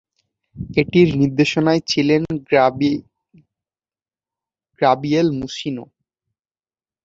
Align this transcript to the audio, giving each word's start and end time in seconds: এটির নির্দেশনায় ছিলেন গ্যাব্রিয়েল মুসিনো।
এটির 0.77 1.09
নির্দেশনায় 1.19 1.81
ছিলেন 1.87 2.21
গ্যাব্রিয়েল 4.81 5.27
মুসিনো। 5.39 5.85